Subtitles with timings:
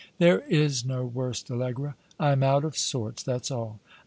[0.19, 1.95] "^There is no worst, Allegra.
[2.19, 3.79] I am out of sorts, that's all.